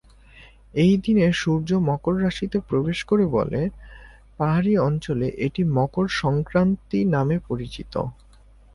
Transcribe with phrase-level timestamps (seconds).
[0.73, 3.61] এই দিনে সূর্য মকর রাশিতে প্রবেশ করে বলে
[4.37, 7.93] পাহাড়ি অঞ্চলে এটি মকর সংক্রান্তি নামে পরিচিত।